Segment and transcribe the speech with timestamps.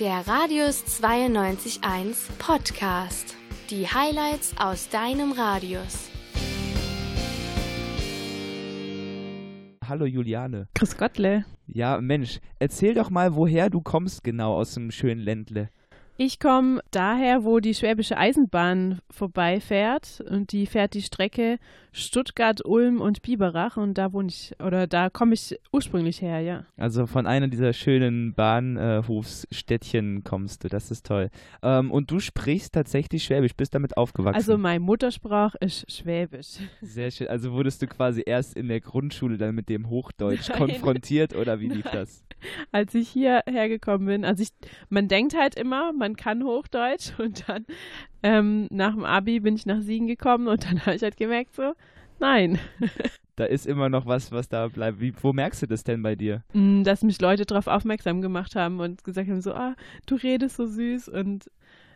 [0.00, 3.36] Der Radius 92.1 Podcast.
[3.70, 6.10] Die Highlights aus deinem Radius.
[9.86, 10.66] Hallo Juliane.
[10.74, 11.44] Chris Gottle.
[11.68, 15.70] Ja, Mensch, erzähl doch mal, woher du kommst genau aus dem schönen Ländle.
[16.16, 21.58] Ich komme daher, wo die Schwäbische Eisenbahn vorbeifährt und die fährt die Strecke
[21.90, 26.66] Stuttgart, Ulm und Biberach und da wohne ich oder da komme ich ursprünglich her, ja.
[26.76, 31.30] Also von einer dieser schönen Bahnhofsstädtchen kommst du, das ist toll.
[31.62, 34.36] Ähm, und du sprichst tatsächlich Schwäbisch, bist damit aufgewachsen.
[34.36, 36.58] Also mein Muttersprach ist Schwäbisch.
[36.80, 37.26] Sehr schön.
[37.26, 40.58] Also wurdest du quasi erst in der Grundschule dann mit dem Hochdeutsch Nein.
[40.58, 41.94] konfrontiert oder wie lief Nein.
[41.94, 42.24] das?
[42.72, 44.50] Als ich hierher gekommen bin, also ich,
[44.88, 47.66] man denkt halt immer, man kann Hochdeutsch und dann
[48.22, 51.54] ähm, nach dem Abi bin ich nach Siegen gekommen und dann habe ich halt gemerkt
[51.54, 51.74] so,
[52.20, 52.58] nein.
[53.36, 55.00] da ist immer noch was, was da bleibt.
[55.00, 56.42] Wie, wo merkst du das denn bei dir?
[56.52, 59.74] Mm, dass mich Leute darauf aufmerksam gemacht haben und gesagt haben so, ah,
[60.06, 61.50] du redest so süß und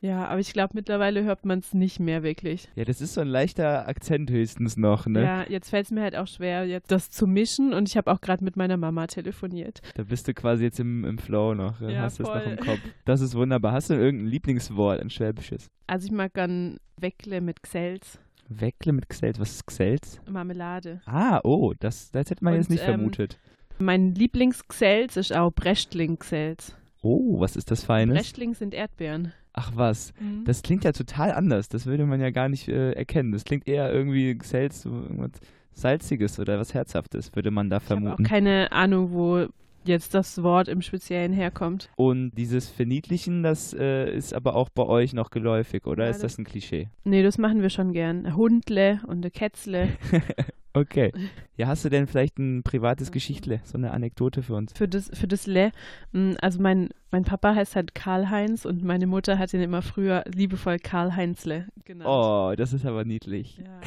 [0.00, 2.68] ja, aber ich glaube, mittlerweile hört man es nicht mehr wirklich.
[2.74, 5.22] Ja, das ist so ein leichter Akzent höchstens noch, ne?
[5.22, 8.10] Ja, jetzt fällt es mir halt auch schwer, jetzt das zu mischen und ich habe
[8.10, 9.82] auch gerade mit meiner Mama telefoniert.
[9.94, 12.80] Da bist du quasi jetzt im, im Flow noch, ja, hast es noch im Kopf.
[13.04, 13.72] Das ist wunderbar.
[13.72, 15.66] Hast du irgendein Lieblingswort, ein Schwäbisches?
[15.86, 18.18] Also ich mag gern Weckle mit Gselz.
[18.48, 20.20] Weckle mit Gselz, was ist Gselz?
[20.28, 21.02] Marmelade.
[21.06, 23.38] Ah, oh, das, das hätte man und, jetzt nicht ähm, vermutet.
[23.78, 26.74] Mein Lieblingsgselz ist auch Brechtling-Gselz.
[27.02, 28.14] Oh, was ist das Feines?
[28.14, 29.32] Brechtling sind Erdbeeren.
[29.52, 30.44] Ach was, mhm.
[30.44, 31.68] das klingt ja total anders.
[31.68, 33.32] Das würde man ja gar nicht äh, erkennen.
[33.32, 35.40] Das klingt eher irgendwie Salz, irgendwas
[35.72, 38.06] Salziges oder was Herzhaftes, würde man da vermuten.
[38.06, 39.46] Ich habe auch keine Ahnung, wo
[39.84, 41.90] jetzt das Wort im Speziellen herkommt.
[41.96, 46.22] Und dieses Verniedlichen, das äh, ist aber auch bei euch noch geläufig, oder ja, ist
[46.22, 46.88] das, das ein Klischee?
[47.04, 48.36] Nee, das machen wir schon gern.
[48.36, 49.88] Hundle und Kätzle.
[50.72, 51.12] Okay.
[51.56, 54.72] Ja, hast du denn vielleicht ein privates Geschichtle, so eine Anekdote für uns?
[54.72, 55.72] Für das, für das Le,
[56.14, 60.24] hm, also mein, mein Papa heißt halt Karl-Heinz und meine Mutter hat ihn immer früher
[60.26, 62.08] liebevoll Karl-Heinzle genannt.
[62.08, 63.58] Oh, das ist aber niedlich.
[63.58, 63.80] Ja,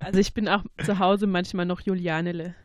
[0.00, 2.56] also ich bin auch zu Hause manchmal noch Julianele.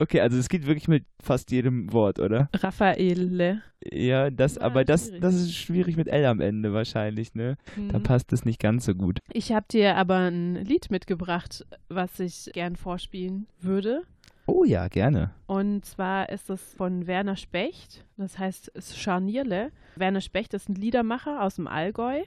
[0.00, 2.48] Okay, also es geht wirklich mit fast jedem Wort, oder?
[2.54, 3.62] Raffaele.
[3.84, 7.56] Ja, das, ja, aber das, das ist schwierig mit L am Ende wahrscheinlich, ne?
[7.76, 7.90] Mhm.
[7.90, 9.18] Da passt es nicht ganz so gut.
[9.30, 14.02] Ich habe dir aber ein Lied mitgebracht, was ich gern vorspielen würde.
[14.46, 15.32] Oh ja, gerne.
[15.46, 18.06] Und zwar ist es von Werner Specht.
[18.16, 19.70] Das heißt Scharnierle.
[19.96, 22.22] Werner Specht ist ein Liedermacher aus dem Allgäu.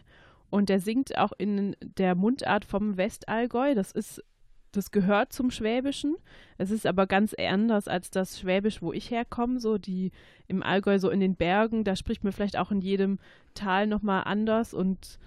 [0.51, 3.73] Und der singt auch in der Mundart vom Westallgäu.
[3.73, 4.23] Das ist
[4.73, 6.15] das gehört zum Schwäbischen.
[6.57, 10.11] Es ist aber ganz anders als das Schwäbisch, wo ich herkomme, so die
[10.47, 13.19] im Allgäu, so in den Bergen, da spricht man vielleicht auch in jedem
[13.53, 15.19] Tal nochmal anders und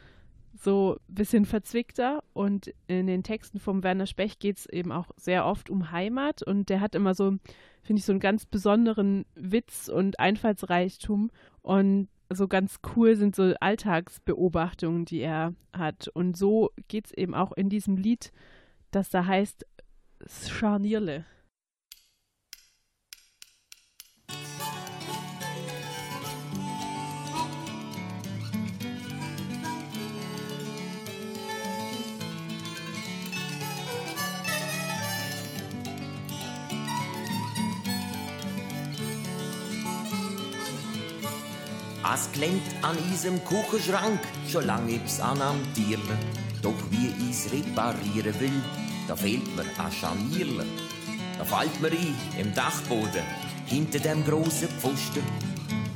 [0.58, 2.22] so ein bisschen verzwickter.
[2.32, 6.42] Und in den Texten vom Werner Specht geht es eben auch sehr oft um Heimat
[6.42, 7.36] und der hat immer so,
[7.82, 11.30] finde ich, so einen ganz besonderen Witz und Einfallsreichtum.
[11.62, 16.08] Und so ganz cool sind so Alltagsbeobachtungen, die er hat.
[16.08, 18.32] Und so geht es eben auch in diesem Lied
[18.91, 19.66] das da heißt
[20.48, 21.24] Scharnierle.
[42.16, 46.45] Es klemmt an diesem Kuchenschrank, schon lange ib's an am Tierle.
[46.66, 48.60] Doch wie ich's reparieren will,
[49.06, 50.66] da fehlt mir ein Scharnierle.
[51.38, 53.22] Da fällt mir ein, im Dachboden,
[53.66, 55.22] hinter dem großen Pfosten,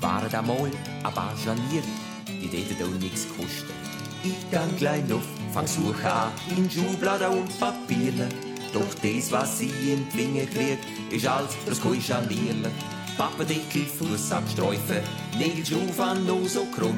[0.00, 0.70] waren da mal
[1.02, 1.82] ein paar Scharnier,
[2.28, 3.74] die däten auch nix kosten.
[4.22, 8.28] Ich gang klein auf, fang Suche an, in Schublade und Papierle.
[8.72, 10.78] Doch das, was ich in die Finger krieg,
[11.10, 12.70] ist alles das kein Scharnierle.
[13.18, 15.02] Pappendeckel, Fußabstreifen,
[15.36, 16.96] Nägel schrufen nur so krumm.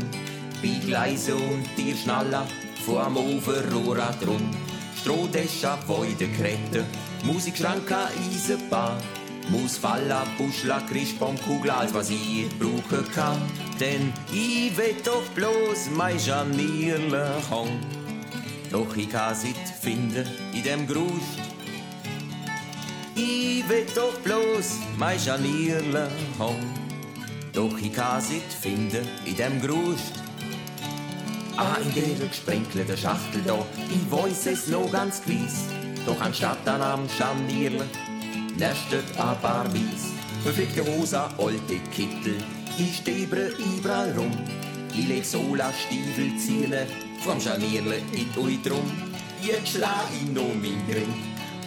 [0.62, 2.46] Beigleise und Tierschnaller,
[2.84, 4.50] vorm Overrohr drum.
[5.00, 6.84] Strohdäscher, Voidekräte,
[7.24, 8.98] Musikschranke, Eisenbahn.
[9.50, 13.40] Muss Falla, Buschla, Krischbaum, Kugel, als was ich brauchen kann.
[13.80, 17.80] Denn ich will doch bloß mein Janierle haben.
[18.70, 21.40] Doch ich kann nicht finden in dem Grust.
[23.14, 26.08] Ich will doch bloß mein Janierle
[26.38, 26.74] haben.
[27.52, 30.21] Doch ich kann nicht finden in dem Grust.
[31.56, 33.58] Ah, in der gesprenkelten Schachtel da,
[33.90, 35.64] ich weiß es noch ganz gewiss.
[36.06, 37.84] Doch anstatt an am Scharnierle,
[38.56, 40.12] nestet ein paar Wies.
[40.42, 42.36] Verfickte Hose, alte Kittel,
[42.78, 44.32] ich stebre überall rum.
[44.94, 46.86] Ich leg Sola Stiefel ziele,
[47.20, 48.90] vom Scharnierle in ui drum.
[49.42, 51.14] Jetzt schlag ich noch mein Ring,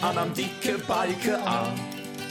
[0.01, 1.73] an am dicken Balken an.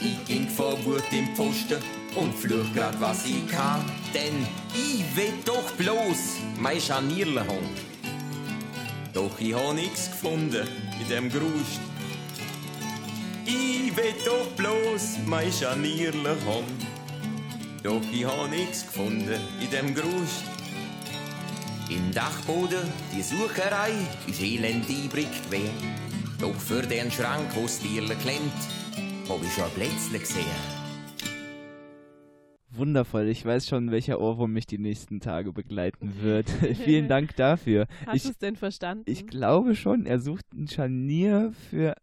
[0.01, 1.81] Ich ging vor Wut im Pfosten
[2.15, 3.83] und fluch grad was ich kann.
[4.13, 7.69] denn ich will doch bloß mein Scharnierle haben.
[9.13, 10.67] Doch ich hab nix gefunden
[11.01, 11.79] in dem Grust.
[13.45, 16.77] Ich will doch bloß mein Scharnierle haben.
[17.83, 20.43] Doch ich hab nix gefunden in dem Grust.
[21.89, 23.91] Im Dachboden, die Sucherei,
[24.27, 25.11] ist elendig
[25.49, 25.69] quer.
[26.39, 28.51] Doch für den Schrank, wo's Tierle klemmt,
[29.29, 30.84] hab ich schon Plätzle gesehen.
[32.77, 33.27] Wundervoll.
[33.27, 36.49] Ich weiß schon, welcher Ohrwurm mich die nächsten Tage begleiten wird.
[36.83, 37.87] Vielen Dank dafür.
[38.05, 39.03] Hast du es denn verstanden?
[39.07, 40.05] Ich glaube schon.
[40.05, 41.95] Er sucht ein Scharnier für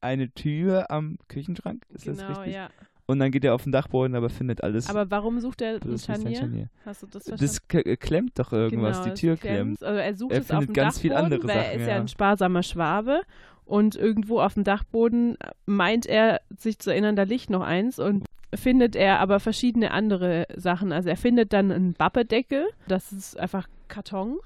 [0.00, 1.84] eine Tür am Küchenschrank.
[1.90, 2.54] Ist genau, das richtig?
[2.54, 2.70] ja.
[3.10, 4.88] Und dann geht er auf den Dachboden, aber findet alles.
[4.88, 6.36] Aber warum sucht er ein Scharnier?
[6.36, 6.70] Scharnier.
[6.86, 7.58] Hast du das verstanden?
[7.68, 9.82] Das klemmt doch irgendwas, genau, die Tür klemmt.
[9.82, 11.80] Also er sucht Er es auf findet dem ganz viel Dachboden, andere weil er Sachen,
[11.80, 12.00] ist ja ja.
[12.00, 13.22] ein sparsamer Schwabe
[13.70, 15.36] und irgendwo auf dem Dachboden
[15.66, 20.46] meint er sich zu erinnern, da liegt noch eins und findet er aber verschiedene andere
[20.56, 20.92] Sachen.
[20.92, 24.38] Also er findet dann einen Bappedeckel, das ist einfach Karton.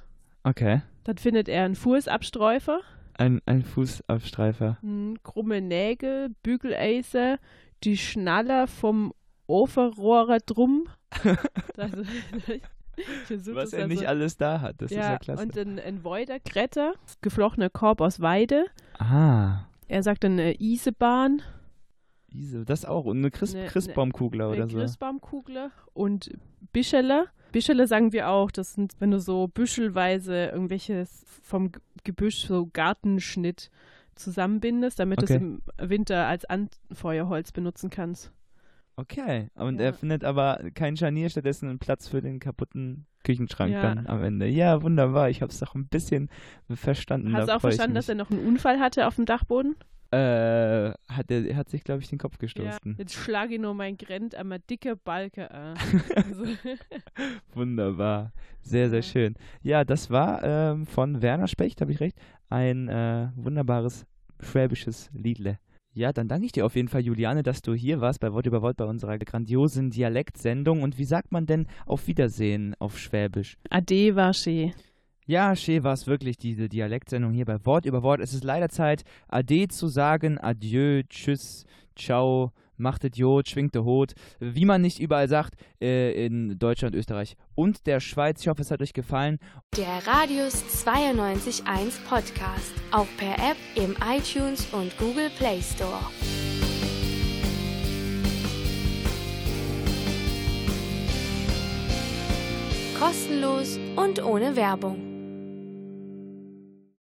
[0.43, 0.82] Okay.
[1.05, 2.81] Dann findet er einen Fußabsträufer,
[3.17, 4.76] Ein, ein Fußabstreifer.
[4.82, 7.38] hm, krumme Nägel, Bügeleise,
[7.82, 9.15] die Schnaller vom
[9.47, 10.87] Ofenrohrer drum.
[13.27, 14.77] versuch Was das er also- nicht alles da hat.
[14.82, 15.43] Das ist ja klasse.
[15.43, 18.67] und ein, ein Wäuderkretter, geflochtener Korb aus Weide.
[18.99, 19.67] Ah.
[19.88, 21.43] Er sagt dann eine Isebahn,
[22.32, 23.05] Diese, das auch.
[23.05, 24.79] Und eine Christ Ne- Christbaumkugel eine oder so.
[24.79, 26.31] Christbaumkugel und
[26.73, 27.26] Bischele.
[27.52, 31.70] Bischele sagen wir auch, das sind, wenn du so büschelweise irgendwelches vom
[32.02, 33.70] Gebüsch, so Gartenschnitt
[34.17, 35.41] zusammenbindest, damit du es Okay.
[35.41, 38.32] im Winter als Anfeuerholz benutzen kannst.
[38.96, 39.49] Okay.
[39.55, 39.87] Und Ja.
[39.87, 43.82] er findet aber kein Scharnier, stattdessen einen Platz für den kaputten Küchenschrank Ja.
[43.82, 44.46] dann am Ende.
[44.46, 45.31] Ja, wunderbar.
[45.31, 46.29] Ich habe es doch ein bisschen
[46.70, 47.32] verstanden.
[47.32, 49.75] Hast du auch verstanden, dass er noch einen Unfall hatte auf dem Dachboden?
[50.12, 52.38] Äh, hat er, hat sich, glaube ich, den Kopf Ja.
[52.41, 52.94] gestoßen.
[52.99, 55.75] Jetzt schlage ich nur mein Grenz einmal dicke Balke an.
[56.14, 56.44] Also,
[57.55, 58.32] Wunderbar.
[58.62, 59.02] Sehr, sehr Ja.
[59.02, 59.35] schön.
[59.62, 62.17] Ja, das war ähm, von Werner Specht, habe ich recht,
[62.49, 64.06] ein äh, wunderbares
[64.41, 65.58] schwäbisches Liedle.
[65.96, 68.46] Ja, dann danke ich dir auf jeden Fall, Juliane, dass du hier warst bei Wort
[68.46, 70.82] über Wort bei unserer grandiosen Dialektsendung.
[70.82, 73.56] Und wie sagt man denn auf Wiedersehen auf Schwäbisch?
[73.70, 74.73] Ade war schön.
[75.25, 78.20] Ja, schön war es wirklich, diese Dialektsendung hier bei Wort über Wort.
[78.20, 81.64] Es ist leider Zeit, Ade zu sagen, Adieu, Tschüss,
[81.94, 84.12] Ciao, machtet Jod, schwingte Hot.
[84.41, 88.41] Wie man nicht überall sagt, äh, in Deutschland, Österreich und der Schweiz.
[88.41, 89.38] Ich hoffe, es hat euch gefallen.
[89.76, 92.73] Der Radius 92.1 Podcast.
[92.91, 96.00] Auch per App im iTunes und Google Play Store.
[102.99, 105.04] Kostenlos und ohne Werbung.